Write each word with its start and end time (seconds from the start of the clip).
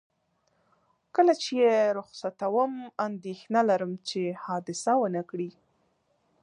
کله 1.15 1.33
چې 1.41 1.51
یې 1.63 1.75
رخصتوم، 1.97 2.71
اندېښنه 3.05 3.61
لرم 3.69 3.91
چې 4.09 4.21
حادثه 4.43 4.91
ونه 4.99 5.21
کړي. 5.29 5.51